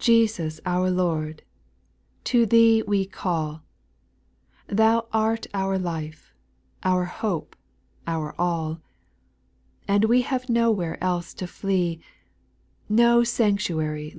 [0.00, 1.44] TESUS our Lord I
[2.24, 3.62] to thee we call,
[4.68, 6.34] el Thou art our life,
[6.82, 7.54] our hope,
[8.04, 8.80] our all;
[9.86, 12.00] And we have nowhere else to flee,
[12.88, 14.10] No sanctuary.